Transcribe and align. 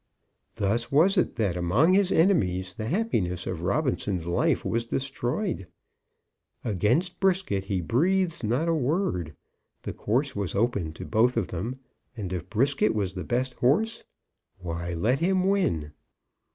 Thus 0.55 0.91
was 0.91 1.15
it 1.15 1.35
that 1.35 1.55
among 1.55 1.93
his 1.93 2.11
enemies 2.11 2.73
the 2.73 2.87
happiness 2.87 3.45
of 3.45 3.61
Robinson's 3.61 4.25
life 4.25 4.65
was 4.65 4.83
destroyed. 4.85 5.67
Against 6.63 7.19
Brisket 7.19 7.65
he 7.65 7.81
breathes 7.81 8.43
not 8.43 8.67
a 8.67 8.73
word. 8.73 9.35
The 9.83 9.93
course 9.93 10.35
was 10.35 10.55
open 10.55 10.91
to 10.93 11.05
both 11.05 11.37
of 11.37 11.49
them; 11.49 11.81
and 12.17 12.33
if 12.33 12.49
Brisket 12.49 12.95
was 12.95 13.13
the 13.13 13.23
best 13.23 13.53
horse, 13.53 14.03
why, 14.57 14.93
let 14.95 15.19
him 15.19 15.47
win! 15.47 15.91